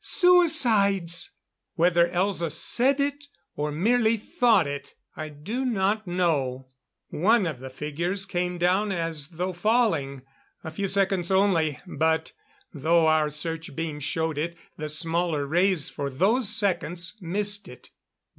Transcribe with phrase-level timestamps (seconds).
[0.03, 1.29] "Suicides!"
[1.75, 6.69] Whether Elza said it, or merely thought it I do not know.
[7.09, 10.23] One of the figures came down as though falling.
[10.63, 12.31] A few seconds only; but
[12.73, 17.91] though our search beam showed it, the smaller rays for those seconds missed it.